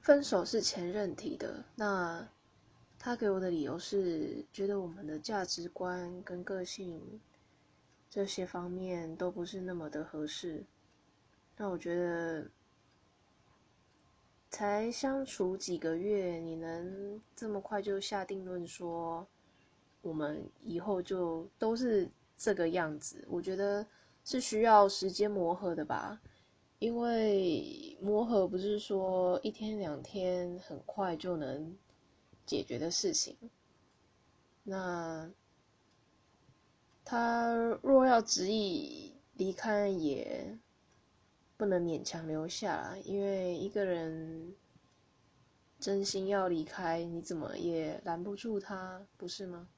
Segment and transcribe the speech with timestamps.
[0.00, 2.26] 分手是前任提的，那
[2.98, 7.20] 他给我的理由是觉得我们的价值观跟个性
[8.08, 10.64] 这些方面都不是那么的合适。
[11.56, 12.50] 那我觉得
[14.48, 19.26] 才相处几个月，你能这么快就下定论说
[20.00, 23.24] 我们以后就都是这个样子？
[23.28, 23.86] 我觉得
[24.24, 26.20] 是需要时间磨合的吧。
[26.80, 31.76] 因为磨合不是说一天两天很快就能
[32.46, 33.36] 解决的事情。
[34.62, 35.30] 那
[37.04, 37.52] 他
[37.82, 40.58] 若要执意离开，也
[41.58, 44.54] 不能勉强留下，因为一个人
[45.78, 49.68] 真心要离开，你怎么也拦不住他，不是吗？